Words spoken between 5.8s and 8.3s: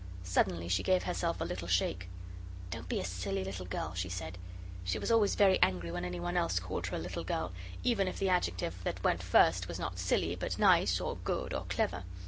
when anyone else called her a little girl, even if the